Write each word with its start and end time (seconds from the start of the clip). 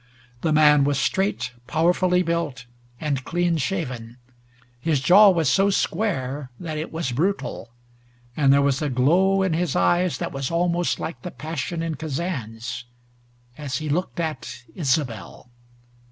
The 0.41 0.51
man 0.51 0.83
was 0.83 0.97
straight, 0.99 1.51
powerfully 1.67 2.23
built 2.23 2.65
and 2.99 3.23
clean 3.23 3.57
shaven. 3.57 4.17
His 4.79 4.99
jaw 4.99 5.29
was 5.29 5.47
so 5.47 5.69
square 5.69 6.49
that 6.59 6.79
it 6.79 6.91
was 6.91 7.11
brutal, 7.11 7.69
and 8.35 8.51
there 8.51 8.63
was 8.63 8.81
a 8.81 8.89
glow 8.89 9.43
in 9.43 9.53
his 9.53 9.75
eyes 9.75 10.17
that 10.17 10.31
was 10.33 10.49
almost 10.49 10.99
like 10.99 11.21
the 11.21 11.29
passion 11.29 11.83
in 11.83 11.93
Kazan's 11.93 12.85
as 13.59 13.77
he 13.77 13.89
looked 13.89 14.19
at 14.19 14.63
Isobel. 14.75 15.51